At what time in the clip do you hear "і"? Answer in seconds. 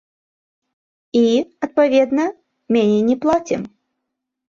1.19-1.21